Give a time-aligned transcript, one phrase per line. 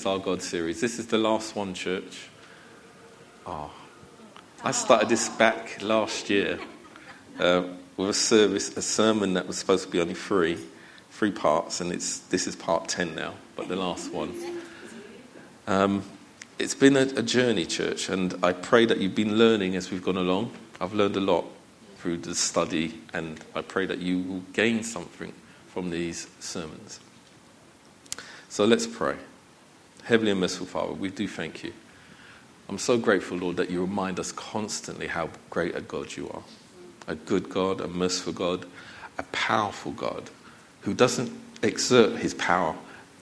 [0.00, 0.80] It's our God series.
[0.80, 2.30] This is the last one, church.
[3.44, 3.70] Oh,
[4.64, 6.58] I started this back last year
[7.38, 7.64] uh,
[7.98, 10.56] with a service, a sermon that was supposed to be only three,
[11.10, 14.34] three parts, and it's this is part ten now, but the last one.
[15.66, 16.02] Um,
[16.58, 20.02] it's been a, a journey, church, and I pray that you've been learning as we've
[20.02, 20.50] gone along.
[20.80, 21.44] I've learned a lot
[21.98, 25.34] through the study, and I pray that you will gain something
[25.66, 27.00] from these sermons.
[28.48, 29.16] So let's pray.
[30.04, 31.72] Heavenly and merciful Father, we do thank you.
[32.68, 36.42] I'm so grateful, Lord, that you remind us constantly how great a God you are.
[37.08, 38.64] A good God, a merciful God,
[39.18, 40.30] a powerful God
[40.82, 41.32] who doesn't
[41.62, 42.76] exert his power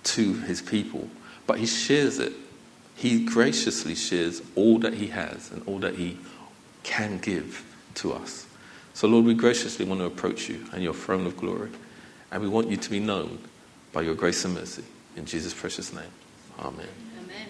[0.05, 1.09] to his people,
[1.47, 2.33] but he shares it.
[2.95, 6.19] He graciously shares all that he has and all that he
[6.83, 7.65] can give
[7.95, 8.47] to us.
[8.93, 11.71] So, Lord, we graciously want to approach you and your throne of glory,
[12.31, 13.39] and we want you to be known
[13.93, 14.85] by your grace and mercy.
[15.17, 16.11] In Jesus' precious name.
[16.59, 16.87] Amen.
[17.23, 17.49] Amen.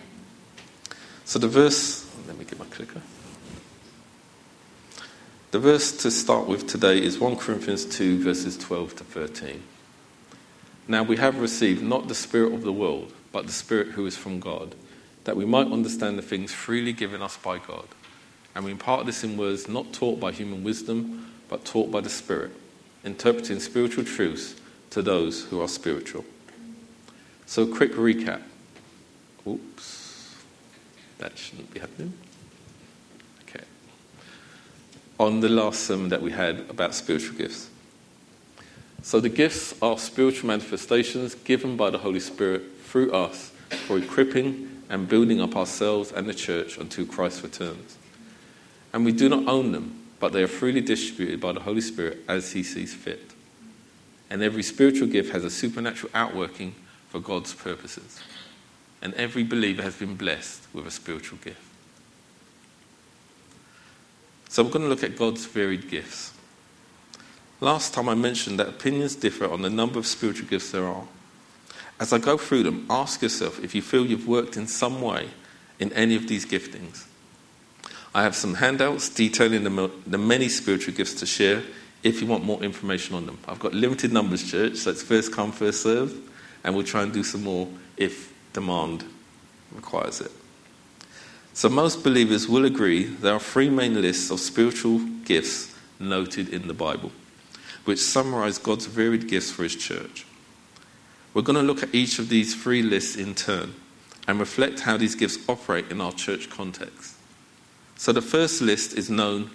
[1.24, 3.00] So the verse, let me get my clicker.
[5.50, 9.62] The verse to start with today is 1 Corinthians 2, verses 12 to 13.
[10.86, 14.16] Now we have received not the Spirit of the world, but the Spirit who is
[14.16, 14.74] from God,
[15.24, 17.86] that we might understand the things freely given us by God.
[18.54, 22.10] And we impart this in words not taught by human wisdom, but taught by the
[22.10, 22.50] Spirit,
[23.04, 24.54] interpreting spiritual truths
[24.90, 26.26] to those who are spiritual.
[27.46, 28.42] So, quick recap
[29.48, 30.36] Oops.
[31.18, 32.12] That shouldn't be happening.
[33.42, 33.64] Okay.
[35.18, 37.68] On the last sermon that we had about spiritual gifts.
[39.02, 43.52] So the gifts are spiritual manifestations given by the Holy Spirit through us
[43.86, 47.96] for equipping and building up ourselves and the church until Christ returns.
[48.92, 52.18] And we do not own them, but they are freely distributed by the Holy Spirit
[52.28, 53.32] as He sees fit.
[54.30, 56.74] And every spiritual gift has a supernatural outworking
[57.08, 58.20] for God's purposes
[59.00, 61.60] and every believer has been blessed with a spiritual gift.
[64.48, 66.32] So we're going to look at God's varied gifts.
[67.60, 71.04] Last time I mentioned that opinions differ on the number of spiritual gifts there are.
[72.00, 75.28] As I go through them, ask yourself if you feel you've worked in some way
[75.78, 77.04] in any of these giftings.
[78.14, 81.62] I have some handouts detailing the, the many spiritual gifts to share
[82.02, 83.38] if you want more information on them.
[83.46, 86.14] I've got limited numbers, church, so it's first come, first serve,
[86.64, 89.04] and we'll try and do some more if demand
[89.72, 90.32] requires it.
[91.54, 96.68] So, most believers will agree there are three main lists of spiritual gifts noted in
[96.68, 97.10] the Bible,
[97.84, 100.24] which summarize God's varied gifts for His church.
[101.34, 103.74] We're going to look at each of these three lists in turn
[104.28, 107.16] and reflect how these gifts operate in our church context.
[107.96, 109.50] So, the first list is known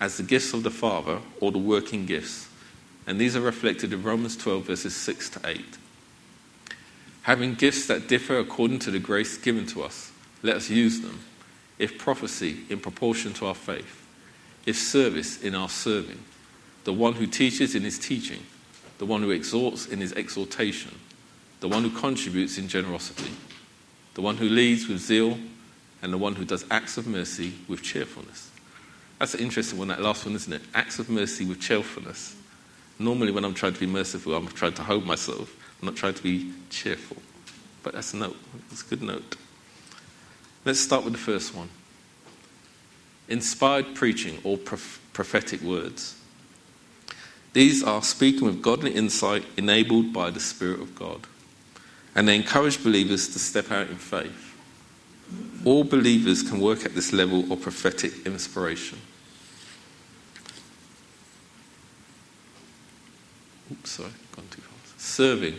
[0.00, 2.48] as the gifts of the Father or the working gifts,
[3.06, 5.64] and these are reflected in Romans 12, verses 6 to 8
[7.22, 10.12] having gifts that differ according to the grace given to us.
[10.42, 11.20] Let us use them.
[11.78, 14.06] If prophecy, in proportion to our faith.
[14.66, 16.18] If service, in our serving.
[16.84, 18.40] The one who teaches in his teaching.
[18.98, 20.94] The one who exhorts in his exhortation.
[21.60, 23.30] The one who contributes in generosity.
[24.14, 25.38] The one who leads with zeal.
[26.02, 28.50] And the one who does acts of mercy with cheerfulness.
[29.18, 30.62] That's an interesting one, that last one, isn't it?
[30.74, 32.36] Acts of mercy with cheerfulness.
[32.98, 35.54] Normally, when I'm trying to be merciful, I'm trying to hold myself.
[35.80, 37.18] I'm not trying to be cheerful.
[37.82, 38.36] But that's a note.
[38.70, 39.36] It's a good note.
[40.64, 41.70] Let's start with the first one
[43.28, 46.18] inspired preaching or prophetic words.
[47.52, 51.26] These are speaking with godly insight enabled by the Spirit of God.
[52.14, 54.54] And they encourage believers to step out in faith.
[55.64, 58.98] All believers can work at this level of prophetic inspiration.
[63.70, 65.00] Oops, sorry, gone too fast.
[65.00, 65.54] Serving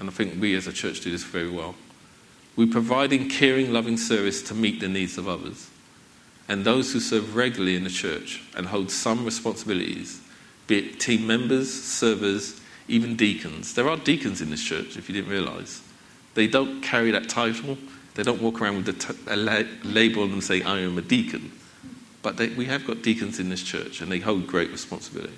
[0.00, 1.74] and I think we as a church do this very well.
[2.56, 5.70] We provide in caring, loving service to meet the needs of others.
[6.48, 10.20] And those who serve regularly in the church and hold some responsibilities,
[10.66, 13.74] be it team members, servers, even deacons.
[13.74, 15.82] There are deacons in this church, if you didn't realize.
[16.34, 17.78] They don't carry that title,
[18.14, 21.50] they don't walk around with a la- label on them saying, I am a deacon.
[22.22, 25.34] But they, we have got deacons in this church, and they hold great responsibility.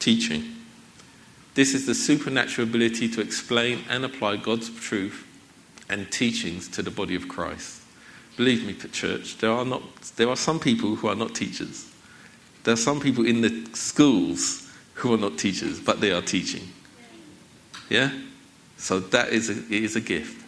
[0.00, 0.56] Teaching.
[1.54, 5.26] This is the supernatural ability to explain and apply God's truth
[5.88, 7.82] and teachings to the body of Christ.
[8.36, 9.82] Believe me, church, there are, not,
[10.16, 11.90] there are some people who are not teachers.
[12.64, 16.68] There are some people in the schools who are not teachers, but they are teaching.
[17.88, 18.12] Yeah?
[18.76, 20.46] So that is a, it is a gift.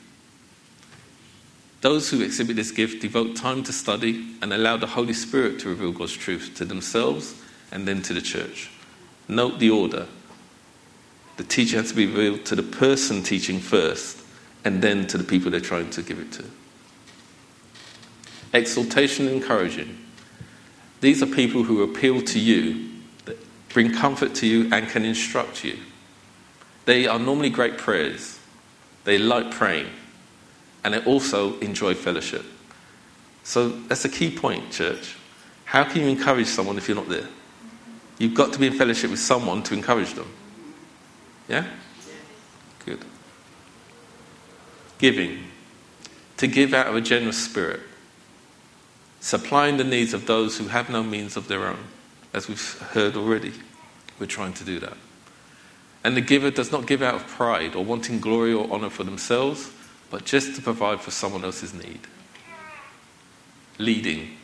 [1.81, 5.69] Those who exhibit this gift devote time to study and allow the Holy Spirit to
[5.69, 7.35] reveal God's truth to themselves
[7.73, 8.71] and then to the church.
[9.29, 10.07] Note the order.
[11.37, 14.19] The teacher has to be revealed to the person teaching first
[14.65, 16.45] and then to the people they're trying to give it to.
[18.53, 19.99] Exhortation and encouraging.
[21.01, 22.91] These are people who appeal to you,
[23.25, 23.39] that
[23.71, 25.79] bring comfort to you, and can instruct you.
[26.85, 28.39] They are normally great prayers.
[29.05, 29.89] They like praying.
[30.85, 32.45] And they also enjoy fellowship.
[33.43, 35.17] So that's a key point, church.
[35.65, 37.29] How can you encourage someone if you're not there?
[38.23, 40.33] You've got to be in fellowship with someone to encourage them.
[41.49, 41.67] Yeah?
[42.87, 43.05] Good.
[44.99, 45.47] Giving.
[46.37, 47.81] To give out of a generous spirit.
[49.19, 51.81] Supplying the needs of those who have no means of their own.
[52.33, 53.55] As we've heard already,
[54.21, 54.97] we're trying to do that.
[56.05, 59.03] And the giver does not give out of pride or wanting glory or honor for
[59.03, 59.73] themselves,
[60.11, 62.03] but just to provide for someone else's need.
[63.79, 64.37] Leading.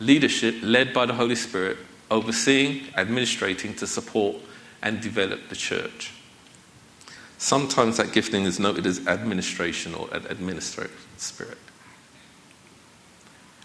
[0.00, 1.76] Leadership led by the Holy Spirit,
[2.14, 4.36] overseeing, administrating to support
[4.82, 6.12] and develop the church.
[7.38, 11.58] Sometimes that gifting is noted as administration or administrative spirit.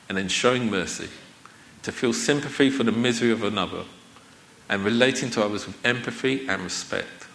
[0.10, 1.08] And then showing mercy,
[1.84, 3.86] to feel sympathy for the misery of another
[4.68, 7.28] and relating to others with empathy and respect.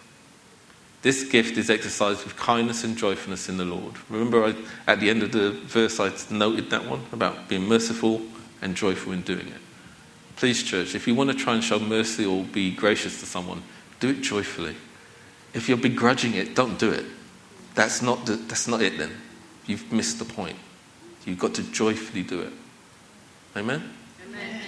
[1.01, 3.95] This gift is exercised with kindness and joyfulness in the Lord.
[4.09, 4.55] Remember, I,
[4.87, 8.21] at the end of the verse, I noted that one about being merciful
[8.61, 9.61] and joyful in doing it.
[10.35, 13.63] Please, church, if you want to try and show mercy or be gracious to someone,
[13.99, 14.75] do it joyfully.
[15.53, 17.05] If you're begrudging it, don't do it.
[17.75, 19.11] That's not, the, that's not it then.
[19.65, 20.57] You've missed the point.
[21.25, 22.53] You've got to joyfully do it.
[23.55, 23.89] Amen?
[24.27, 24.61] Amen?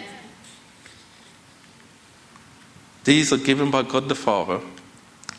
[3.04, 4.62] These are given by God the Father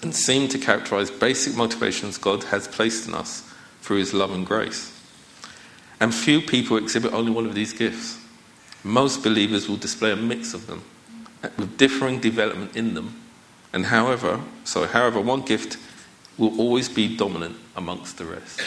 [0.02, 3.42] and seem to characterize basic motivations God has placed in us
[3.80, 4.94] through His love and grace.
[6.00, 8.19] And few people exhibit only one of these gifts.
[8.84, 10.82] Most believers will display a mix of them,
[11.56, 13.20] with differing development in them.
[13.72, 15.76] And however, so however, one gift
[16.36, 18.60] will always be dominant amongst the rest.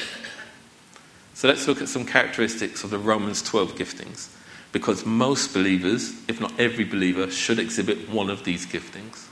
[1.34, 4.30] So let's look at some characteristics of the Romans 12 giftings,
[4.72, 9.28] because most believers, if not every believer, should exhibit one of these giftings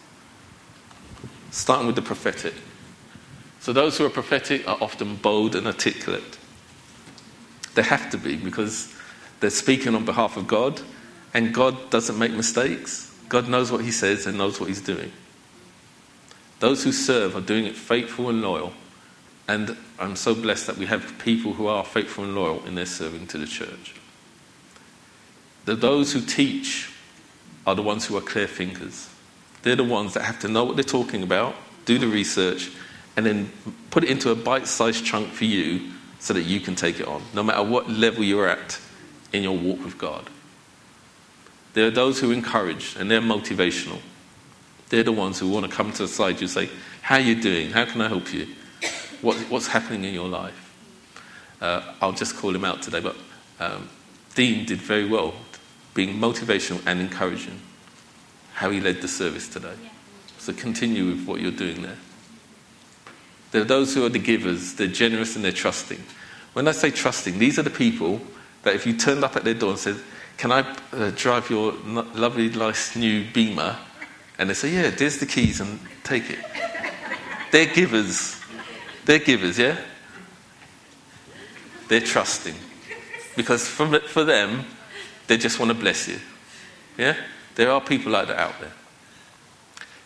[1.52, 2.54] starting with the prophetic.
[3.60, 6.38] So, those who are prophetic are often bold and articulate.
[7.76, 8.94] They have to be because
[9.40, 10.82] they're speaking on behalf of God,
[11.34, 13.16] and God doesn't make mistakes.
[13.30, 15.12] God knows what He says and knows what He's doing.
[16.60, 18.74] Those who serve are doing it faithful and loyal,
[19.48, 22.86] and I'm so blessed that we have people who are faithful and loyal in their
[22.86, 23.96] serving to the church.
[25.66, 26.94] The, those who teach
[27.66, 29.10] are the ones who are clear thinkers.
[29.62, 31.56] They're the ones that have to know what they're talking about,
[31.86, 32.72] do the research,
[33.16, 33.52] and then
[33.90, 37.08] put it into a bite sized chunk for you so that you can take it
[37.08, 38.80] on, no matter what level you're at
[39.34, 40.30] in your walk with God.
[41.74, 44.00] There are those who encourage, and they're motivational.
[44.90, 46.70] They're the ones who want to come to the side you and say,
[47.02, 47.72] How are you doing?
[47.72, 48.48] How can I help you?
[49.22, 50.66] What, what's happening in your life?
[51.62, 53.16] Uh, I'll just call him out today, but
[53.60, 53.90] um,
[54.34, 55.34] Dean did very well
[55.94, 57.60] being motivational and encouraging
[58.54, 59.76] how he led the service today.
[60.38, 61.98] So continue with what you're doing there.
[63.52, 66.02] There are those who are the givers, they're generous and they're trusting.
[66.54, 68.22] When I say trusting, these are the people
[68.64, 69.98] that if you turned up at their door and said,
[70.38, 73.78] Can I uh, drive your lovely, nice new beamer?
[74.38, 76.40] And they say, Yeah, there's the keys and take it.
[77.52, 78.40] they're givers.
[79.06, 79.78] They're givers, yeah?
[81.88, 82.56] They're trusting.
[83.36, 84.66] Because for, for them,
[85.28, 86.20] they just want to bless you.
[86.98, 87.16] Yeah?
[87.56, 88.74] There are people like that out there.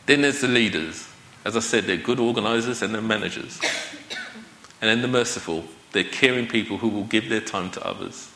[0.05, 1.07] Then there's the leaders.
[1.45, 3.59] As I said, they're good organizers and they're managers.
[4.81, 8.32] And then the merciful, they're caring people who will give their time to others.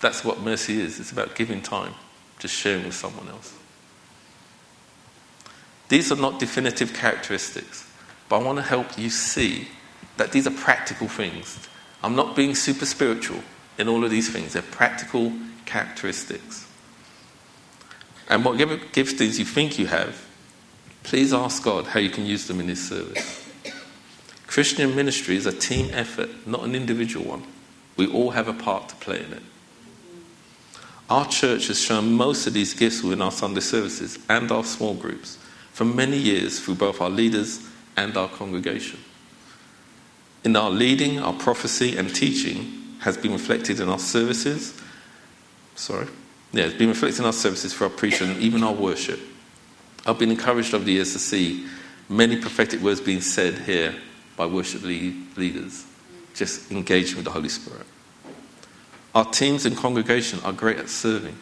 [0.00, 1.00] That's what mercy is.
[1.00, 1.94] It's about giving time,
[2.40, 3.54] to sharing with someone else.
[5.88, 7.90] These are not definitive characteristics,
[8.28, 9.68] but I want to help you see
[10.16, 11.68] that these are practical things.
[12.02, 13.42] I'm not being super spiritual
[13.78, 15.32] in all of these things, they're practical
[15.64, 16.68] characteristics.
[18.28, 20.26] And whatever giftings you think you have,
[21.02, 23.40] please ask God how you can use them in His service.
[24.46, 27.44] Christian ministry is a team effort, not an individual one.
[27.96, 29.42] We all have a part to play in it.
[31.10, 34.94] Our church has shown most of these gifts within our Sunday services and our small
[34.94, 35.36] groups
[35.72, 37.60] for many years through both our leaders
[37.96, 39.00] and our congregation.
[40.44, 44.80] In our leading, our prophecy and teaching has been reflected in our services.
[45.74, 46.06] Sorry
[46.54, 49.18] yeah, it's been reflected in our services for our preaching and even our worship.
[50.06, 51.66] I've been encouraged over the years to see
[52.08, 53.94] many prophetic words being said here
[54.36, 55.84] by worship leaders,
[56.32, 57.86] just engaging with the Holy Spirit.
[59.14, 61.38] Our teams and congregation are great at serving.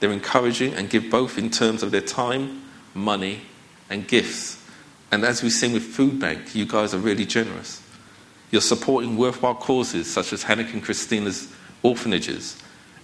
[0.00, 2.62] They're encouraging and give both in terms of their time,
[2.94, 3.42] money,
[3.90, 4.66] and gifts
[5.10, 7.82] And as we've seen with Food Bank, you guys are really generous.
[8.50, 12.60] You're supporting worthwhile causes such as Hannah and Christina's orphanages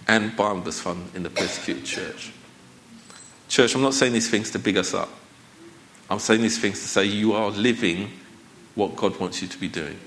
[0.07, 2.31] and Barnabas Fund in the persecuted church.
[3.47, 5.09] Church, I'm not saying these things to big us up.
[6.09, 8.11] I'm saying these things to say you are living
[8.75, 9.97] what God wants you to be doing.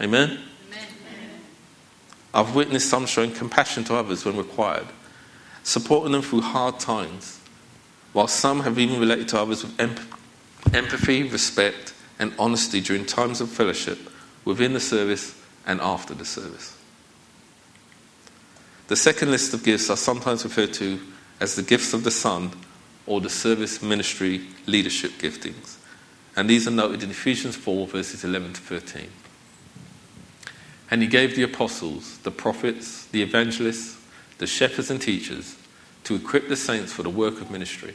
[0.00, 0.38] Amen?
[2.36, 4.86] I've witnessed some showing compassion to others when required,
[5.62, 7.40] supporting them through hard times,
[8.12, 13.48] while some have even related to others with empathy, respect, and honesty during times of
[13.48, 13.98] fellowship
[14.44, 15.34] within the service
[15.66, 16.76] and after the service.
[18.88, 21.00] The second list of gifts are sometimes referred to
[21.40, 22.50] as the gifts of the Son
[23.06, 25.76] or the service ministry leadership giftings.
[26.36, 29.08] And these are noted in Ephesians 4, verses 11 to 13.
[30.90, 34.00] And he gave the apostles, the prophets, the evangelists,
[34.38, 35.56] the shepherds, and teachers
[36.04, 37.94] to equip the saints for the work of ministry,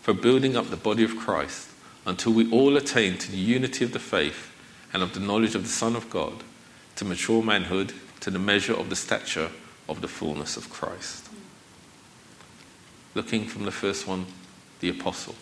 [0.00, 1.68] for building up the body of Christ,
[2.06, 4.50] until we all attain to the unity of the faith
[4.92, 6.42] and of the knowledge of the Son of God,
[6.96, 9.50] to mature manhood, to the measure of the stature
[9.88, 11.28] of the fullness of Christ.
[13.14, 14.26] Looking from the first one,
[14.80, 15.34] the apostle.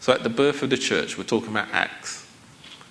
[0.00, 2.26] So at the birth of the church, we're talking about Acts.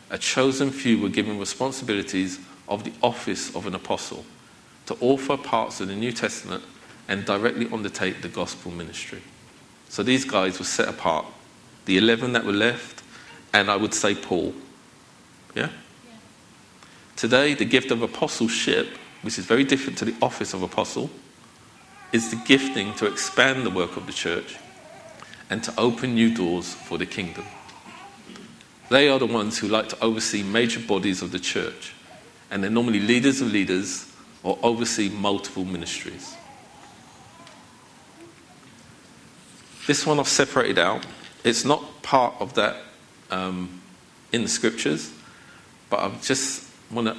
[0.09, 4.25] A chosen few were given responsibilities of the office of an apostle
[4.87, 6.63] to author parts of the New Testament
[7.07, 9.21] and directly undertake the gospel ministry.
[9.89, 11.25] So these guys were set apart.
[11.85, 13.03] The 11 that were left,
[13.53, 14.53] and I would say Paul.
[15.55, 15.63] Yeah?
[15.63, 15.69] yeah?
[17.15, 18.87] Today, the gift of apostleship,
[19.21, 21.09] which is very different to the office of apostle,
[22.11, 24.57] is the gifting to expand the work of the church
[25.49, 27.45] and to open new doors for the kingdom.
[28.89, 31.93] They are the ones who like to oversee major bodies of the church
[32.49, 34.11] and they're normally leaders of leaders
[34.43, 36.35] or oversee multiple ministries.
[39.87, 41.05] This one I've separated out.
[41.43, 42.77] It's not part of that
[43.31, 43.81] um,
[44.31, 45.11] in the scriptures,
[45.89, 47.13] but I just want to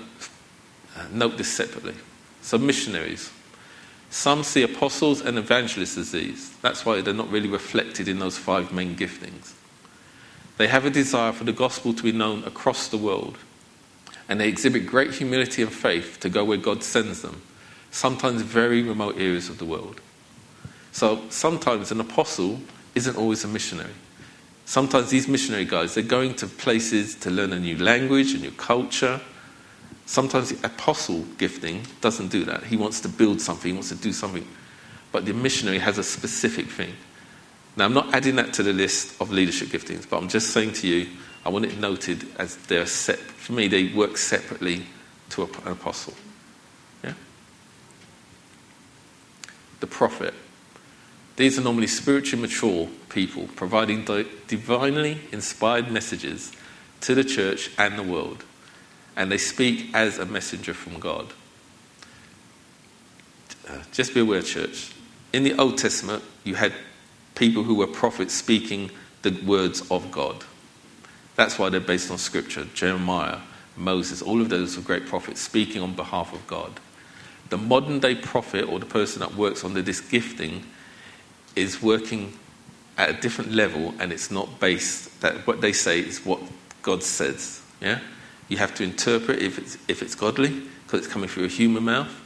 [0.96, 1.94] uh, note this separately.
[2.42, 3.30] So, missionaries.
[4.10, 6.56] Some see apostles and evangelists as these.
[6.62, 9.52] That's why they're not really reflected in those five main giftings.
[10.56, 13.38] They have a desire for the gospel to be known across the world
[14.28, 17.42] and they exhibit great humility and faith to go where God sends them,
[17.90, 20.00] sometimes very remote areas of the world.
[20.92, 22.60] So sometimes an apostle
[22.94, 23.92] isn't always a missionary.
[24.64, 28.50] Sometimes these missionary guys, they're going to places to learn a new language, a new
[28.50, 29.20] culture.
[30.04, 32.64] Sometimes the apostle gifting doesn't do that.
[32.64, 34.46] He wants to build something, he wants to do something.
[35.10, 36.92] But the missionary has a specific thing.
[37.76, 40.72] Now, I'm not adding that to the list of leadership giftings, but I'm just saying
[40.74, 41.08] to you,
[41.48, 43.18] I want it noted as they're set.
[43.18, 44.84] For me, they work separately
[45.30, 46.12] to an apostle.
[47.02, 47.14] Yeah?
[49.80, 50.34] The prophet.
[51.36, 54.04] These are normally spiritually mature people providing
[54.46, 56.52] divinely inspired messages
[57.00, 58.44] to the church and the world.
[59.16, 61.32] And they speak as a messenger from God.
[63.66, 64.92] Uh, just be aware, church.
[65.32, 66.74] In the Old Testament, you had
[67.36, 68.90] people who were prophets speaking
[69.22, 70.44] the words of God.
[71.38, 72.64] That's why they're based on scripture.
[72.74, 73.38] Jeremiah,
[73.76, 76.80] Moses, all of those are great prophets speaking on behalf of God.
[77.50, 80.64] The modern day prophet or the person that works under this gifting
[81.54, 82.36] is working
[82.96, 86.40] at a different level and it's not based that what they say is what
[86.82, 87.62] God says.
[87.80, 88.00] Yeah?
[88.48, 91.84] You have to interpret if it's, if it's godly because it's coming through a human
[91.84, 92.20] mouth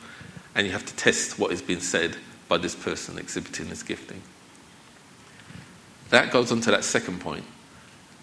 [0.54, 2.16] and you have to test what is being said
[2.48, 4.22] by this person exhibiting this gifting.
[6.08, 7.44] That goes on to that second point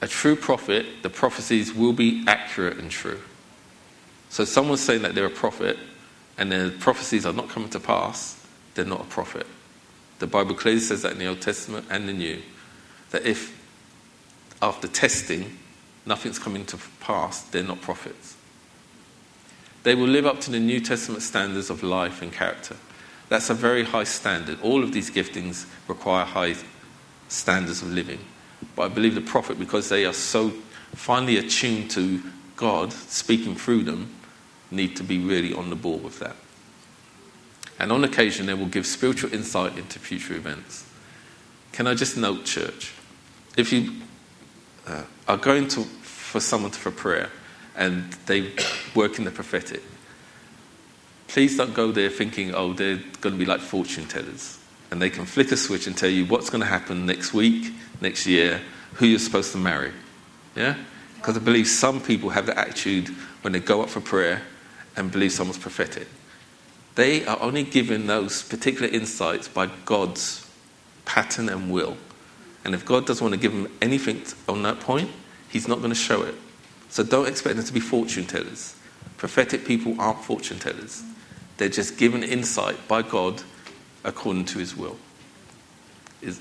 [0.02, 3.20] a true prophet, the prophecies will be accurate and true.
[4.30, 5.78] So, someone's saying that they're a prophet
[6.38, 9.48] and their prophecies are not coming to pass, they're not a prophet.
[10.20, 12.42] The Bible clearly says that in the Old Testament and the New,
[13.12, 13.58] that if
[14.62, 15.58] after testing
[16.06, 18.36] nothing's coming to pass, they're not prophets.
[19.84, 22.76] They will live up to the New Testament standards of life and character.
[23.30, 24.60] That's a very high standard.
[24.62, 26.56] All of these giftings require high
[27.30, 28.20] standards of living.
[28.76, 30.52] But I believe the prophet, because they are so
[30.94, 32.22] finely attuned to
[32.56, 34.14] God speaking through them,
[34.72, 36.36] need to be really on the ball with that.
[37.80, 40.86] And on occasion, they will give spiritual insight into future events.
[41.72, 42.94] Can I just note, church,
[43.58, 43.94] if you
[44.86, 47.30] uh, are going to for someone for prayer
[47.76, 48.52] and they
[48.94, 49.82] work in the prophetic,
[51.28, 54.59] please don't go there thinking, oh, they're going to be like fortune tellers
[54.92, 57.74] and they can flick a switch and tell you what's going to happen next week,
[58.02, 58.62] next year,
[58.94, 59.92] who you're supposed to marry.
[60.56, 60.76] Yeah?
[61.16, 63.10] Because I believe some people have the attitude
[63.42, 64.42] when they go up for prayer
[64.96, 66.08] and believe someone's prophetic.
[66.96, 70.46] They are only given those particular insights by God's
[71.06, 71.98] pattern and will.
[72.66, 75.10] And if God doesn't want to give them anything on that point,
[75.50, 76.36] He's not going to show it.
[76.90, 78.76] So don't expect them to be fortune tellers.
[79.18, 81.04] Prophetic people aren't fortune tellers.
[81.58, 83.42] They're just given insight by God
[84.04, 84.98] according to his will.
[86.22, 86.40] Is,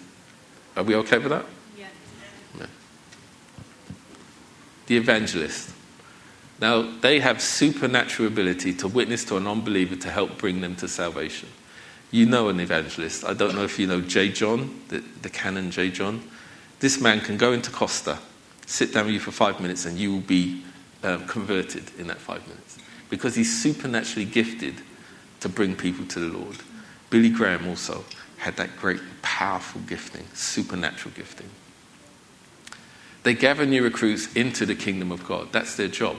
[0.77, 1.45] are we okay with that?
[1.77, 1.87] Yeah.
[2.59, 2.67] Yeah.
[4.87, 5.71] The evangelist.
[6.61, 10.75] Now, they have supernatural ability to witness to a non believer to help bring them
[10.77, 11.49] to salvation.
[12.11, 13.25] You know an evangelist.
[13.25, 14.31] I don't know if you know J.
[14.31, 15.91] John, the, the canon J.
[15.91, 16.23] John.
[16.81, 18.19] This man can go into Costa,
[18.67, 20.65] sit down with you for five minutes, and you will be
[21.03, 22.79] um, converted in that five minutes.
[23.11, 24.75] Because he's supernaturally gifted
[25.41, 26.57] to bring people to the Lord.
[27.11, 28.05] Billy Graham also
[28.39, 31.49] had that great, powerful gifting, supernatural gifting.
[33.23, 35.53] They gather new recruits into the kingdom of God.
[35.53, 36.17] That's their job.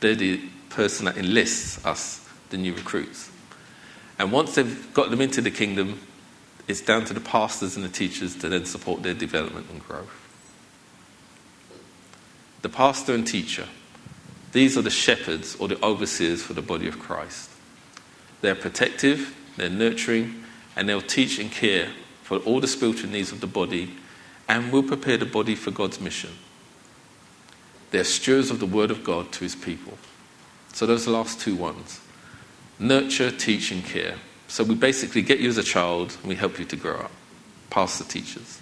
[0.00, 3.30] They're the person that enlists us, the new recruits.
[4.18, 6.00] And once they've got them into the kingdom,
[6.68, 10.22] it's down to the pastors and the teachers to then support their development and growth.
[12.62, 13.66] The pastor and teacher,
[14.52, 17.50] these are the shepherds or the overseers for the body of Christ.
[18.40, 20.44] They're protective, they're nurturing,
[20.76, 21.90] and they'll teach and care
[22.22, 23.94] for all the spiritual needs of the body
[24.48, 26.30] and will prepare the body for God's mission.
[27.90, 29.96] They're stewards of the word of God to his people.
[30.72, 32.00] So those are the last two ones
[32.78, 34.16] nurture, teach, and care.
[34.48, 37.10] So we basically get you as a child and we help you to grow up,
[37.70, 38.60] past the teachers.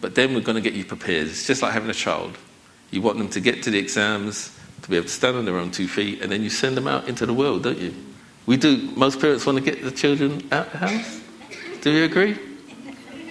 [0.00, 1.28] But then we're going to get you prepared.
[1.28, 2.36] It's just like having a child.
[2.90, 5.58] You want them to get to the exams, to be able to stand on their
[5.58, 7.94] own two feet, and then you send them out into the world, don't you?
[8.50, 8.90] We do.
[8.96, 11.20] Most parents want to get the children out of the house.
[11.82, 12.36] Do you agree?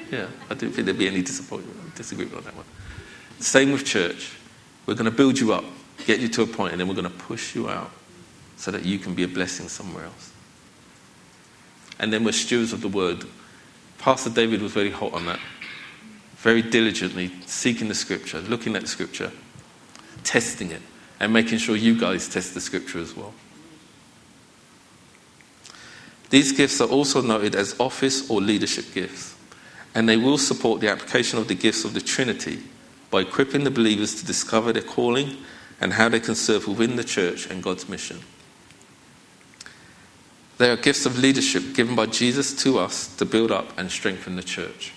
[0.10, 2.66] Yeah, I don't think there'd be any disappointment, disagreement on that one.
[3.38, 4.38] Same with church.
[4.86, 5.66] We're going to build you up,
[6.06, 7.92] get you to a point, and then we're going to push you out
[8.56, 10.32] so that you can be a blessing somewhere else.
[12.00, 13.26] And then we're stewards of the word.
[13.98, 15.42] Pastor David was very hot on that.
[16.38, 19.34] Very diligently seeking the scripture, looking at the scripture,
[20.24, 20.82] testing it,
[21.20, 23.34] and making sure you guys test the scripture as well.
[26.30, 29.36] These gifts are also noted as office or leadership gifts,
[29.96, 32.60] and they will support the application of the gifts of the Trinity
[33.10, 35.38] by equipping the believers to discover their calling
[35.82, 38.20] and how they can serve within the church and God's mission.
[40.60, 44.36] They are gifts of leadership given by Jesus to us to build up and strengthen
[44.36, 44.94] the church.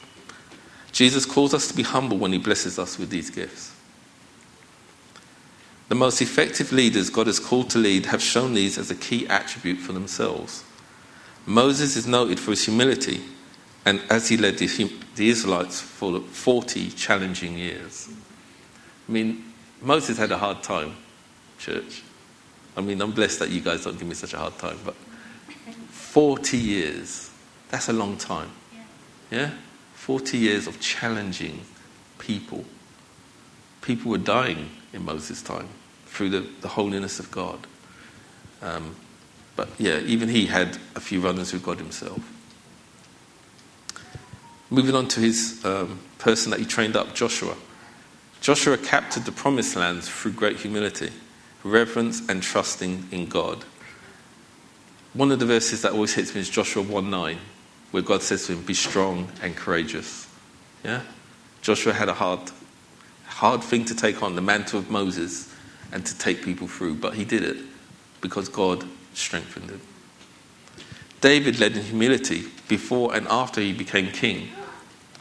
[0.91, 3.75] Jesus calls us to be humble when he blesses us with these gifts.
[5.89, 9.27] The most effective leaders God has called to lead have shown these as a key
[9.29, 10.65] attribute for themselves.
[11.47, 13.21] Moses is noted for his humility,
[13.85, 18.09] and as he led the, the Israelites for 40 challenging years.
[19.09, 20.95] I mean, Moses had a hard time,
[21.59, 22.03] church.
[22.77, 24.95] I mean, I'm blessed that you guys don't give me such a hard time, but
[25.91, 27.31] 40 years,
[27.71, 28.51] that's a long time.
[29.31, 29.51] Yeah?
[29.95, 31.61] 40 years of challenging
[32.19, 32.65] people.
[33.81, 35.69] People were dying in Moses' time
[36.07, 37.67] through the, the holiness of God.
[38.61, 38.95] Um,
[39.57, 42.21] but yeah, even he had a few run-ins with God himself.
[44.71, 47.57] Moving on to his um, person that he trained up, Joshua.
[48.41, 51.11] Joshua captured the promised lands through great humility,
[51.63, 53.65] reverence, and trusting in God.
[55.13, 57.39] One of the verses that always hits me is Joshua 1 9,
[57.91, 60.27] where God says to him, Be strong and courageous.
[60.83, 61.03] Yeah?
[61.61, 62.41] Joshua had a hard,
[63.27, 65.55] hard thing to take on, the mantle of Moses,
[65.93, 67.59] and to take people through, but he did it
[68.23, 69.81] because God strengthened him.
[71.21, 74.49] David led in humility before and after he became king,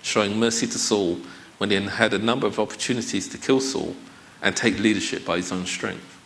[0.01, 1.19] showing mercy to Saul
[1.58, 3.95] when he had a number of opportunities to kill Saul
[4.41, 6.19] and take leadership by his own strength.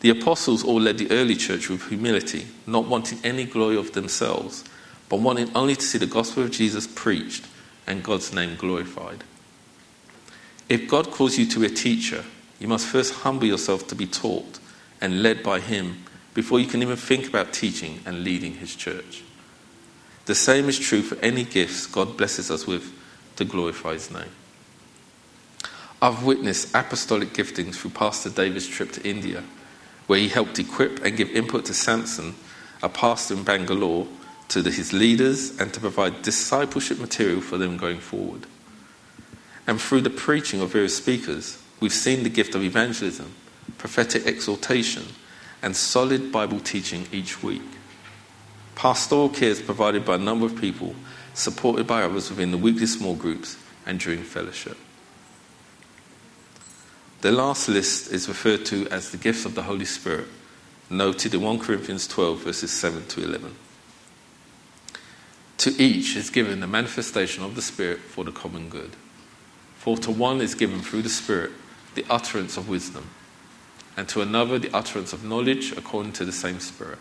[0.00, 4.64] The apostles all led the early church with humility, not wanting any glory of themselves,
[5.08, 7.46] but wanting only to see the gospel of Jesus preached
[7.86, 9.24] and God's name glorified.
[10.68, 12.24] If God calls you to be a teacher,
[12.58, 14.58] you must first humble yourself to be taught
[15.00, 16.04] and led by Him
[16.36, 19.22] before you can even think about teaching and leading His church.
[20.26, 22.92] The same is true for any gifts God blesses us with
[23.36, 24.28] to glorify His name.
[26.02, 29.44] I've witnessed apostolic giftings through Pastor David's trip to India,
[30.08, 32.34] where he helped equip and give input to Samson,
[32.82, 34.06] a pastor in Bangalore,
[34.48, 38.46] to his leaders and to provide discipleship material for them going forward.
[39.66, 43.32] And through the preaching of various speakers, we've seen the gift of evangelism,
[43.78, 45.04] prophetic exhortation,
[45.66, 47.60] and solid Bible teaching each week.
[48.76, 50.94] Pastoral care is provided by a number of people,
[51.34, 54.76] supported by others within the weekly small groups and during fellowship.
[57.22, 60.28] The last list is referred to as the gifts of the Holy Spirit,
[60.88, 63.52] noted in 1 Corinthians 12, verses 7 to 11.
[65.58, 68.92] To each is given the manifestation of the Spirit for the common good.
[69.78, 71.50] For to one is given through the Spirit
[71.96, 73.10] the utterance of wisdom,
[73.96, 76.98] and to another, the utterance of knowledge according to the same Spirit,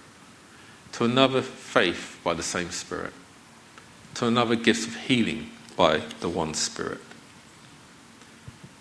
[0.93, 3.13] to another, faith by the same Spirit,
[4.13, 7.01] to another, gifts of healing by the one Spirit,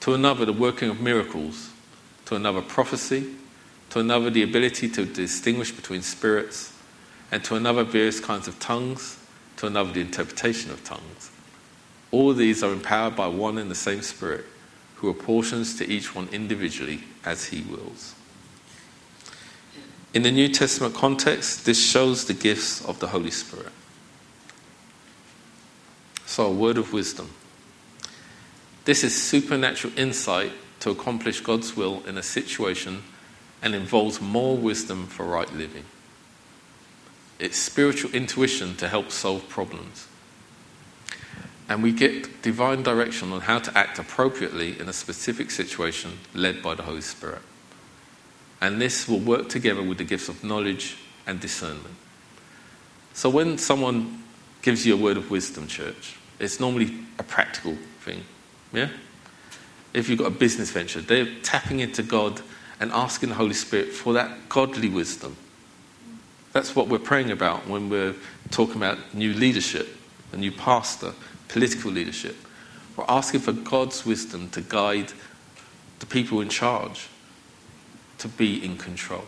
[0.01, 1.71] to another, the working of miracles,
[2.27, 3.35] to another, prophecy,
[3.91, 6.73] to another, the ability to distinguish between spirits,
[7.33, 9.19] and to another, various kinds of tongues,
[9.57, 11.31] to another, the interpretation of tongues.
[12.13, 14.45] All these are empowered by one and the same Spirit
[14.97, 18.15] who apportions to each one individually as he wills.
[20.13, 23.73] In the New Testament context, this shows the gifts of the Holy Spirit.
[26.27, 27.31] So, a word of wisdom.
[28.85, 33.03] This is supernatural insight to accomplish God's will in a situation
[33.63, 35.85] and involves more wisdom for right living.
[37.39, 40.07] It's spiritual intuition to help solve problems
[41.69, 46.63] and we get divine direction on how to act appropriately in a specific situation led
[46.63, 47.43] by the Holy Spirit.
[48.61, 50.97] And this will work together with the gifts of knowledge
[51.27, 51.95] and discernment.
[53.15, 54.25] So when someone
[54.63, 58.25] gives you a word of wisdom, church, it's normally a practical thing.
[58.73, 58.91] Yeah?
[59.95, 62.43] If you've got a business venture, they're tapping into God
[62.81, 65.37] and asking the Holy Spirit for that godly wisdom.
[66.53, 68.15] That's what we're praying about when we're
[68.51, 69.89] talking about new leadership,
[70.33, 71.15] a new pastor
[71.49, 72.37] political leadership.
[72.97, 75.13] We're asking for God's wisdom to guide
[76.01, 77.09] the people in charge
[78.19, 79.25] to be in control.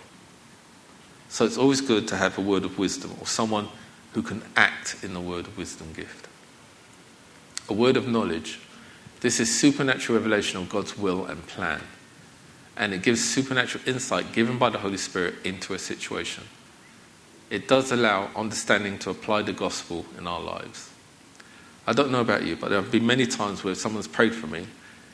[1.29, 3.68] So it's always good to have a word of wisdom or someone
[4.12, 6.29] who can act in the word of wisdom gift.
[7.68, 8.61] A word of knowledge.
[9.20, 11.83] This is supernatural revelation of God's will and plan.
[12.76, 16.44] And it gives supernatural insight given by the Holy Spirit into a situation.
[17.50, 20.90] It does allow understanding to apply the gospel in our lives.
[21.87, 24.46] I don't know about you, but there have been many times where someone's prayed for
[24.46, 24.66] me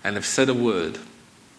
[0.03, 0.99] and have said a word,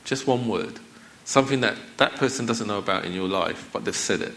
[0.06, 0.80] just one word,
[1.23, 4.34] something that that person doesn't know about in your life, but they've said it.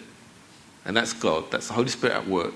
[0.85, 2.55] And that's God, that's the Holy Spirit at work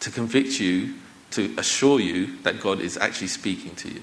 [0.00, 0.94] to convict you,
[1.30, 4.02] to assure you that God is actually speaking to you.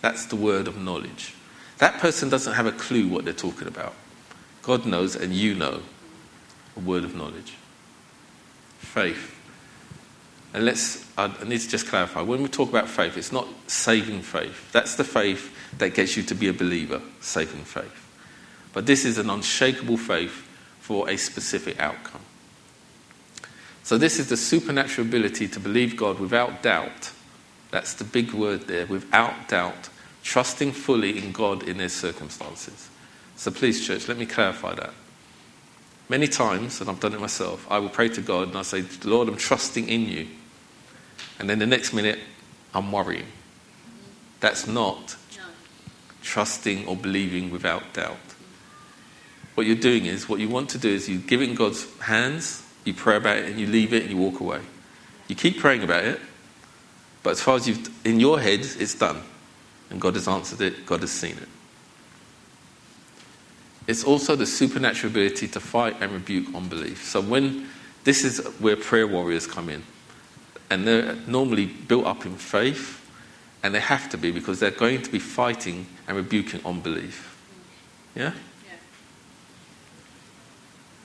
[0.00, 1.34] That's the word of knowledge.
[1.78, 3.94] That person doesn't have a clue what they're talking about.
[4.62, 5.82] God knows, and you know
[6.76, 7.54] a word of knowledge.
[8.78, 9.35] Faith.
[10.54, 14.22] And let's, I need to just clarify when we talk about faith, it's not saving
[14.22, 14.72] faith.
[14.72, 18.02] That's the faith that gets you to be a believer, saving faith.
[18.72, 20.46] But this is an unshakable faith
[20.80, 22.20] for a specific outcome.
[23.82, 27.12] So, this is the supernatural ability to believe God without doubt.
[27.70, 29.88] That's the big word there, without doubt,
[30.22, 32.88] trusting fully in God in their circumstances.
[33.36, 34.92] So, please, church, let me clarify that.
[36.08, 38.84] Many times, and I've done it myself, I will pray to God and I say,
[39.04, 40.28] Lord, I'm trusting in you.
[41.38, 42.18] And then the next minute,
[42.72, 43.26] I'm worrying.
[44.40, 45.16] That's not
[46.22, 48.16] trusting or believing without doubt.
[49.54, 51.86] What you're doing is, what you want to do is you give it in God's
[52.00, 54.60] hands, you pray about it, and you leave it and you walk away.
[55.28, 56.20] You keep praying about it,
[57.22, 59.22] but as far as you've, in your head, it's done.
[59.90, 61.48] And God has answered it, God has seen it.
[63.86, 67.04] It's also the supernatural ability to fight and rebuke unbelief.
[67.04, 67.68] So when
[68.04, 69.82] this is where prayer warriors come in
[70.70, 73.06] and they're normally built up in faith,
[73.66, 77.36] and they have to be because they're going to be fighting and rebuking unbelief.
[78.14, 78.32] Yeah?
[78.64, 78.76] yeah?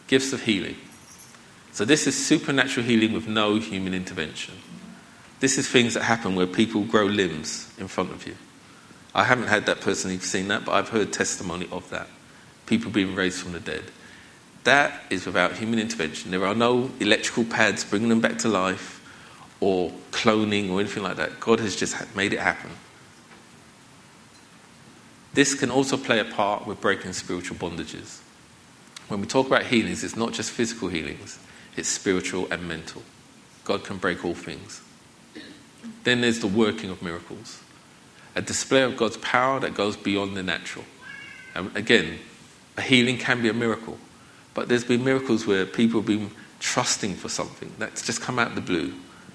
[0.05, 0.75] Gifts of healing.
[1.71, 4.53] So, this is supernatural healing with no human intervention.
[5.39, 8.35] This is things that happen where people grow limbs in front of you.
[9.15, 12.07] I haven't had that personally seen that, but I've heard testimony of that.
[12.71, 13.83] People being raised from the dead.
[14.63, 16.31] That is without human intervention.
[16.31, 19.05] There are no electrical pads bringing them back to life
[19.59, 21.41] or cloning or anything like that.
[21.41, 22.69] God has just made it happen.
[25.33, 28.21] This can also play a part with breaking spiritual bondages.
[29.09, 31.39] When we talk about healings, it's not just physical healings,
[31.75, 33.03] it's spiritual and mental.
[33.65, 34.81] God can break all things.
[36.05, 37.61] Then there's the working of miracles,
[38.33, 40.85] a display of God's power that goes beyond the natural.
[41.53, 42.19] And again,
[42.81, 43.97] a healing can be a miracle,
[44.53, 48.49] but there's been miracles where people have been trusting for something that's just come out
[48.49, 48.93] of the blue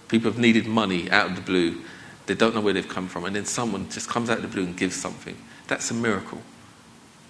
[0.09, 1.81] People have needed money out of the blue.
[2.27, 3.25] They don't know where they've come from.
[3.25, 5.37] And then someone just comes out of the blue and gives something.
[5.67, 6.41] That's a miracle.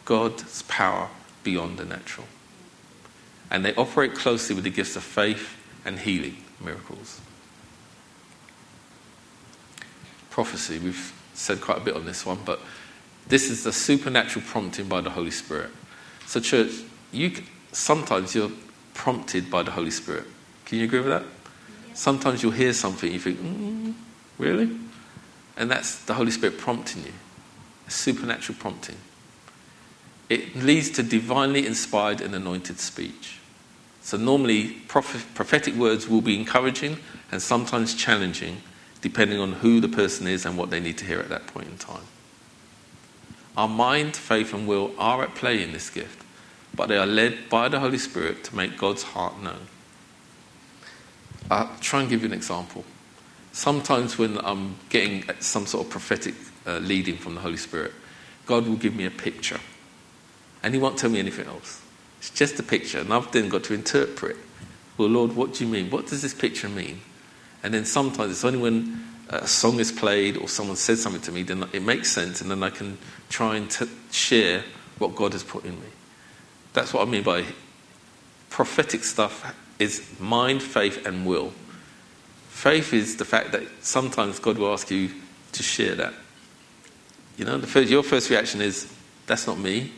[0.04, 1.08] God's power
[1.42, 2.26] beyond the natural.
[3.50, 7.20] And they operate closely with the gifts of faith and healing miracles.
[10.30, 12.60] Prophecy, we've said quite a bit on this one, but
[13.28, 15.70] this is the supernatural prompting by the Holy Spirit.
[16.26, 16.72] So, church,
[17.12, 17.32] you
[17.72, 18.50] sometimes you're
[18.94, 20.24] prompted by the Holy Spirit.
[20.64, 21.24] Can you agree with that?
[21.94, 23.94] Sometimes you'll hear something, you think, mm,
[24.38, 24.70] really?
[25.56, 27.12] And that's the Holy Spirit prompting you,
[27.86, 28.96] a supernatural prompting.
[30.28, 33.38] it leads to divinely inspired and anointed speech.
[34.02, 36.98] So, normally, prophetic words will be encouraging
[37.30, 38.62] and sometimes challenging,
[39.00, 41.68] depending on who the person is and what they need to hear at that point
[41.68, 42.06] in time.
[43.56, 46.24] Our mind, faith, and will are at play in this gift,
[46.74, 49.66] but they are led by the Holy Spirit to make God's heart known.
[51.50, 52.84] I'll try and give you an example.
[53.52, 56.34] Sometimes, when I'm getting some sort of prophetic
[56.66, 57.94] uh, leading from the Holy Spirit,
[58.44, 59.60] God will give me a picture
[60.66, 61.80] and he won't tell me anything else.
[62.18, 64.36] It's just a picture, and I've then got to interpret.
[64.98, 65.90] Well, Lord, what do you mean?
[65.90, 67.02] What does this picture mean?
[67.62, 71.32] And then sometimes it's only when a song is played or someone says something to
[71.32, 74.62] me, then it makes sense, and then I can try and t- share
[74.98, 75.88] what God has put in me.
[76.72, 77.44] That's what I mean by
[78.50, 81.52] prophetic stuff is mind, faith, and will.
[82.48, 85.10] Faith is the fact that sometimes God will ask you
[85.52, 86.14] to share that.
[87.36, 88.92] You know, first, your first reaction is,
[89.26, 89.92] that's not me.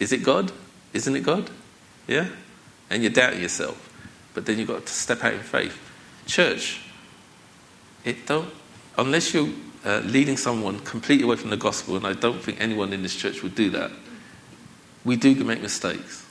[0.00, 0.52] Is it God?
[0.94, 1.50] Isn't it God?
[2.06, 2.28] Yeah?
[2.88, 3.84] And you're doubting yourself.
[4.32, 5.78] But then you've got to step out in faith.
[6.26, 6.80] Church,
[8.04, 8.48] it don't,
[8.98, 9.48] unless you're
[9.84, 13.14] uh, leading someone completely away from the gospel, and I don't think anyone in this
[13.14, 13.90] church would do that,
[15.04, 16.26] we do make mistakes.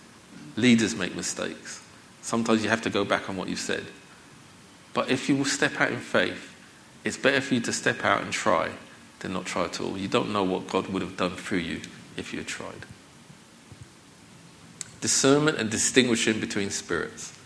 [0.56, 1.84] Leaders make mistakes.
[2.21, 3.86] Sometimes you have to go back on what you've said.
[4.93, 6.53] But if you will step out in faith,
[7.03, 8.71] it's better for you to step out and try
[9.19, 9.97] than not try at all.
[9.97, 11.82] You don't know what God would have done through you
[12.17, 12.86] if you had tried
[15.01, 17.38] discernment and distinguishing between spirits.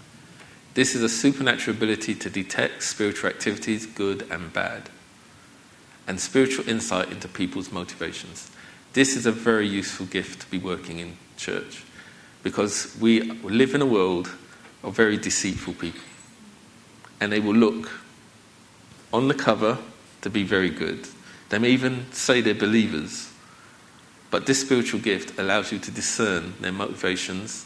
[0.74, 4.90] This is a supernatural ability to detect spiritual activities, good and bad,
[6.08, 8.52] and spiritual insight into people's motivations.
[8.94, 11.84] This is a very useful gift to be working in church
[12.44, 14.30] because we live in a world
[14.84, 16.02] of very deceitful people.
[17.20, 17.92] And they will look
[19.14, 19.78] on the cover
[20.22, 21.08] to be very good.
[21.50, 23.32] They may even say they're believers,
[24.30, 27.66] but this spiritual gift allows you to discern their motivations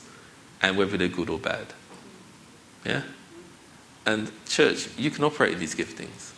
[0.62, 1.68] and whether they're good or bad.
[2.86, 3.04] Yeah?
[4.06, 6.35] And, church, you can operate in these giftings.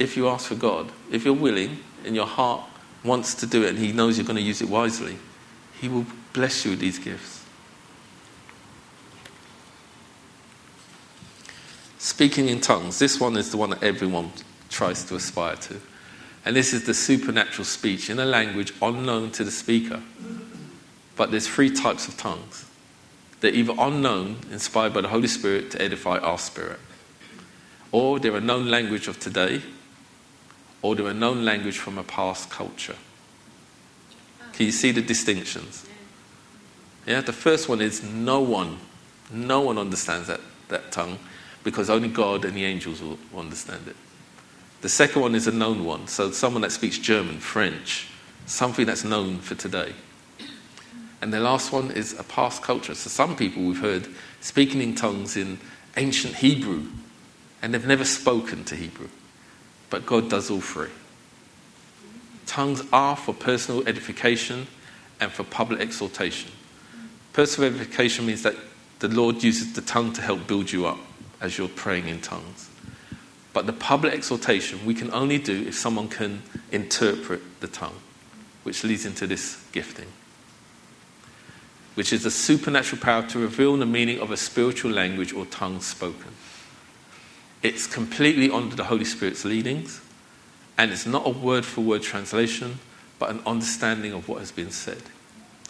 [0.00, 2.62] If you ask for God, if you're willing and your heart
[3.04, 5.18] wants to do it and He knows you're going to use it wisely,
[5.78, 7.44] He will bless you with these gifts.
[11.98, 14.32] Speaking in tongues, this one is the one that everyone
[14.70, 15.76] tries to aspire to.
[16.46, 20.02] And this is the supernatural speech in a language unknown to the speaker.
[21.14, 22.64] But there's three types of tongues.
[23.40, 26.80] They're either unknown, inspired by the Holy Spirit to edify our spirit,
[27.92, 29.60] or they're a known language of today,
[30.82, 32.96] or they're a known language from a past culture.
[34.52, 35.86] Can you see the distinctions?
[37.06, 38.78] Yeah, the first one is no one,
[39.32, 41.18] no one understands that, that tongue
[41.64, 43.96] because only God and the angels will understand it.
[44.80, 48.08] The second one is a known one, so someone that speaks German, French,
[48.46, 49.92] something that's known for today.
[51.20, 52.94] And the last one is a past culture.
[52.94, 54.08] So some people we've heard
[54.40, 55.58] speaking in tongues in
[55.98, 56.86] ancient Hebrew,
[57.60, 59.08] and they've never spoken to Hebrew.
[59.90, 60.88] But God does all three.
[62.46, 64.66] Tongues are for personal edification
[65.20, 66.50] and for public exhortation.
[67.32, 68.56] Personal edification means that
[69.00, 70.98] the Lord uses the tongue to help build you up
[71.40, 72.68] as you're praying in tongues.
[73.52, 78.00] But the public exhortation we can only do if someone can interpret the tongue,
[78.62, 80.06] which leads into this gifting,
[81.94, 85.80] which is the supernatural power to reveal the meaning of a spiritual language or tongue
[85.80, 86.32] spoken.
[87.62, 90.00] It's completely under the Holy Spirit's leadings,
[90.78, 92.78] and it's not a word for word translation,
[93.18, 95.02] but an understanding of what has been said.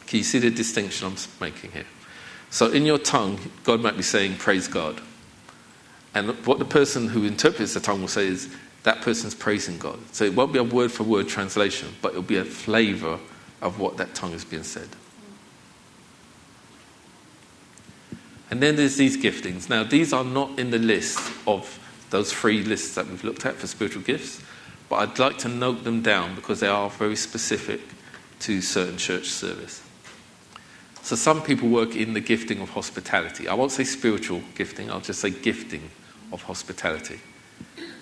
[0.07, 1.87] Can you see the distinction I'm making here?
[2.51, 5.01] So, in your tongue, God might be saying, Praise God.
[6.15, 9.99] And what the person who interprets the tongue will say is that person's praising God.
[10.13, 13.19] So it won't be a word for word translation, but it'll be a flavor
[13.63, 14.89] of what that tongue is being said.
[18.51, 19.69] And then there's these giftings.
[19.69, 21.79] Now, these are not in the list of
[22.11, 24.43] those three lists that we've looked at for spiritual gifts,
[24.89, 27.81] but I'd like to note them down because they are very specific
[28.41, 29.83] to certain church service.
[31.03, 33.49] So, some people work in the gifting of hospitality.
[33.49, 35.91] I won't say spiritual gifting, I'll just say gifting
[36.33, 37.21] of hospitality.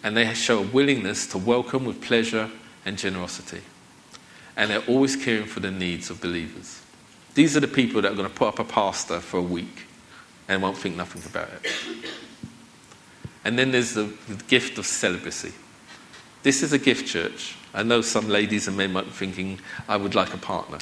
[0.02, 2.50] And they show a willingness to welcome with pleasure
[2.84, 3.60] and generosity.
[4.56, 6.80] And they're always caring for the needs of believers.
[7.34, 9.86] These are the people that are going to put up a pastor for a week
[10.48, 11.72] and won't think nothing about it.
[13.44, 14.12] And then there's the,
[14.48, 15.52] gift of celibacy.
[16.42, 17.56] This is a gift church.
[17.74, 20.78] I know some ladies and men might be thinking, I would like a partner.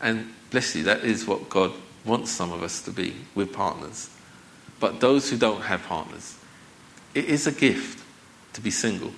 [0.00, 1.72] And bless you, that is what God
[2.04, 4.10] wants some of us to be with partners.
[4.78, 6.38] But those who don't have partners,
[7.14, 8.04] it is a gift
[8.52, 9.12] to be single.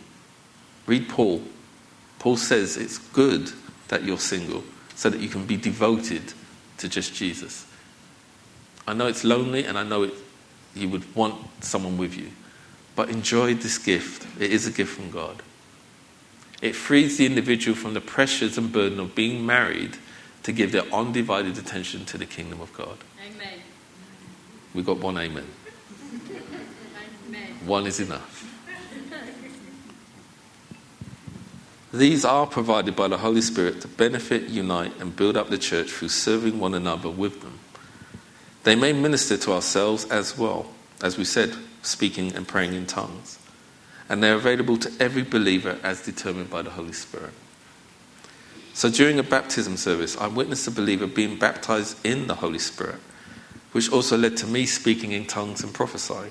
[0.86, 1.42] Read Paul.
[2.18, 3.52] Paul says it's good
[3.88, 6.32] that you're single so that you can be devoted
[6.78, 7.66] to just Jesus.
[8.86, 10.14] I know it's lonely and I know it,
[10.74, 12.30] you would want someone with you,
[12.98, 14.26] but enjoy this gift.
[14.40, 15.40] It is a gift from God.
[16.60, 19.96] It frees the individual from the pressures and burden of being married
[20.42, 22.98] to give their undivided attention to the kingdom of God.
[23.24, 23.60] Amen.
[24.74, 25.46] We got one amen.
[27.28, 27.66] amen.
[27.66, 28.44] One is enough.
[31.92, 35.92] These are provided by the Holy Spirit to benefit, unite, and build up the church
[35.92, 37.60] through serving one another with them.
[38.64, 43.38] They may minister to ourselves as well, as we said, speaking and praying in tongues.
[44.08, 47.32] And they're available to every believer as determined by the Holy Spirit.
[48.72, 53.00] So during a baptism service, I witnessed a believer being baptized in the Holy Spirit,
[53.72, 56.30] which also led to me speaking in tongues and prophesying.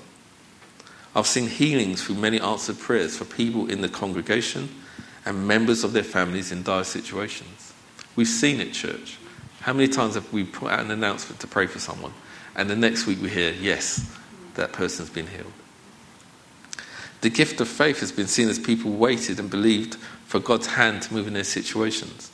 [1.14, 4.68] I've seen healings through many answered prayers for people in the congregation
[5.26, 7.74] and members of their families in dire situations.
[8.16, 9.18] We've seen it, church.
[9.60, 12.12] How many times have we put out an announcement to pray for someone,
[12.56, 14.10] and the next week we hear, yes,
[14.58, 15.52] that person's been healed?
[17.22, 21.02] The gift of faith has been seen as people waited and believed for God's hand
[21.02, 22.30] to move in their situations.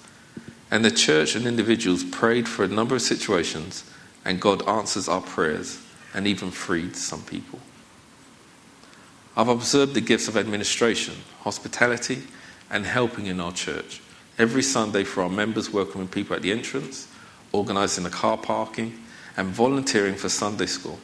[0.71, 3.89] And the church and individuals prayed for a number of situations,
[4.25, 5.81] and God answers our prayers
[6.13, 7.61] and even freed some people.
[9.37, 12.23] I've observed the gifts of administration, hospitality,
[12.71, 14.01] and helping in our church.
[14.39, 17.09] Every Sunday for our members, welcoming people at the entrance,
[17.53, 18.99] organising the car parking,
[19.37, 20.99] and volunteering for Sunday school.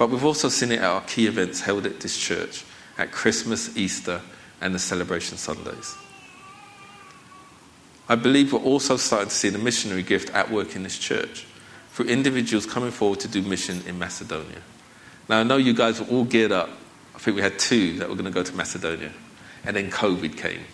[0.00, 2.64] But we've also seen it at our key events held at this church
[2.96, 4.22] at Christmas, Easter,
[4.62, 5.94] and the celebration Sundays.
[8.08, 11.44] I believe we're also starting to see the missionary gift at work in this church
[11.90, 14.62] through individuals coming forward to do mission in Macedonia.
[15.28, 16.70] Now, I know you guys were all geared up.
[17.14, 19.12] I think we had two that were going to go to Macedonia.
[19.66, 20.64] And then COVID came.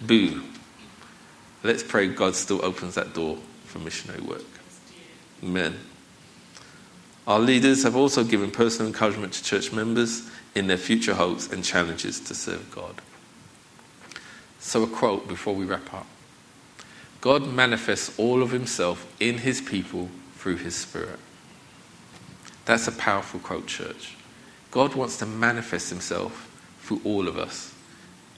[0.00, 0.42] Boo.
[1.62, 4.42] Let's pray God still opens that door for missionary work.
[5.44, 5.78] Amen.
[7.26, 11.64] Our leaders have also given personal encouragement to church members in their future hopes and
[11.64, 13.00] challenges to serve God.
[14.58, 16.06] So, a quote before we wrap up
[17.20, 21.18] God manifests all of himself in his people through his Spirit.
[22.66, 24.16] That's a powerful quote, church.
[24.70, 27.74] God wants to manifest himself through all of us.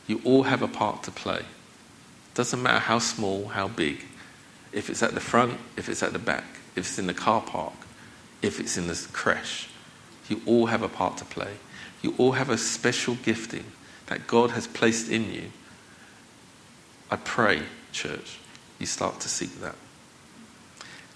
[0.06, 1.42] You all have a part to play.
[2.34, 4.04] Doesn't matter how small, how big.
[4.72, 6.44] If it's at the front, if it's at the back,
[6.76, 7.72] if it's in the car park,
[8.42, 9.68] if it's in the creche,
[10.28, 11.54] you all have a part to play.
[12.02, 13.64] You all have a special gifting
[14.06, 15.50] that God has placed in you.
[17.10, 18.38] I pray, church,
[18.78, 19.76] you start to seek that.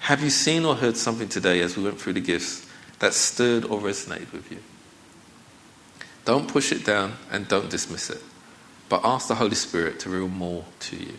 [0.01, 2.67] Have you seen or heard something today as we went through the gifts
[3.01, 4.59] that stirred or resonated with you?
[6.25, 8.23] Don't push it down and don't dismiss it
[8.91, 11.15] but ask the Holy Spirit to reveal more to you.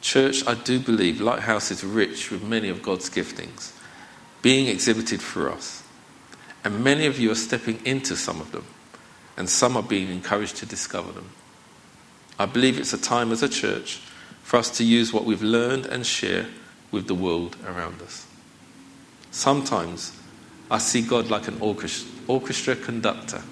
[0.00, 3.72] Church, I do believe Lighthouse is rich with many of God's giftings
[4.42, 5.82] being exhibited through us.
[6.64, 8.64] And many of you are stepping into some of them,
[9.36, 11.30] and some are being encouraged to discover them.
[12.38, 14.00] I believe it's a time as a church
[14.42, 16.46] for us to use what we've learned and share
[16.90, 18.26] with the world around us.
[19.30, 20.12] Sometimes
[20.70, 23.42] I see God like an orchestra, orchestra conductor.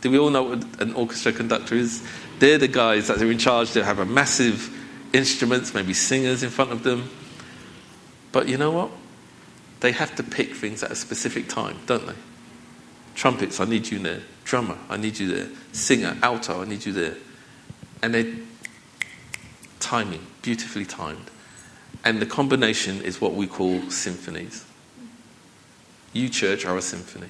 [0.00, 2.06] Do we all know what an orchestra conductor is?
[2.38, 3.72] They're the guys that are in charge.
[3.72, 4.70] They have a massive
[5.14, 7.08] instruments, maybe singers in front of them.
[8.32, 8.90] But you know what?
[9.84, 12.14] They have to pick things at a specific time, don't they?
[13.14, 14.22] Trumpets, I need you there.
[14.42, 15.48] Drummer, I need you there.
[15.72, 17.16] Singer, alto, I need you there.
[18.02, 18.34] And they're
[19.80, 21.30] timing, beautifully timed.
[22.02, 24.64] And the combination is what we call symphonies.
[26.14, 27.28] You, church, are a symphony.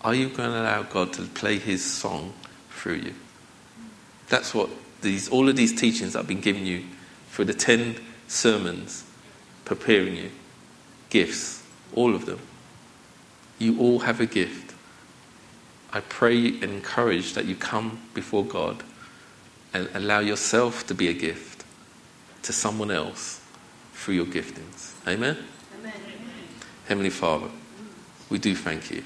[0.00, 2.34] Are you going to allow God to play his song
[2.70, 3.14] through you?
[4.26, 4.68] That's what
[5.02, 6.86] these, all of these teachings I've been giving you
[7.28, 9.04] for the 10 sermons,
[9.64, 10.32] preparing you,
[11.10, 11.62] gifts,
[11.94, 12.40] all of them.
[13.58, 14.74] You all have a gift.
[15.92, 18.82] I pray and encourage that you come before God
[19.74, 21.64] and allow yourself to be a gift
[22.42, 23.40] to someone else
[23.92, 24.94] through your giftings.
[25.06, 25.36] Amen?
[25.78, 25.92] Amen.
[26.86, 27.48] Heavenly Father,
[28.30, 29.04] we do thank you.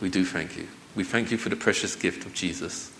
[0.00, 0.68] We do thank you.
[0.94, 2.92] We thank you for the precious gift of Jesus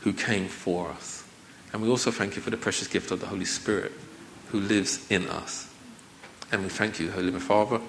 [0.00, 1.24] who came for us.
[1.72, 3.92] And we also thank you for the precious gift of the Holy Spirit
[4.48, 5.73] who lives in us.
[6.52, 7.80] And we thank you, Holy Father,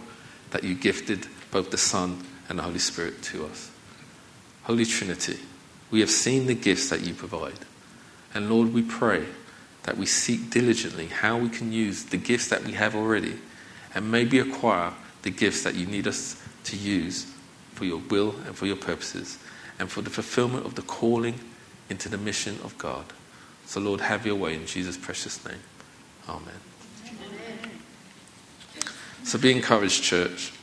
[0.51, 3.71] that you gifted both the Son and the Holy Spirit to us.
[4.63, 5.39] Holy Trinity,
[5.91, 7.59] we have seen the gifts that you provide.
[8.33, 9.25] And Lord, we pray
[9.83, 13.35] that we seek diligently how we can use the gifts that we have already
[13.93, 14.91] and maybe acquire
[15.21, 17.31] the gifts that you need us to use
[17.73, 19.37] for your will and for your purposes
[19.79, 21.39] and for the fulfillment of the calling
[21.89, 23.05] into the mission of God.
[23.65, 25.59] So, Lord, have your way in Jesus' precious name.
[26.27, 26.74] Amen.
[29.25, 30.54] So be encouraged, church.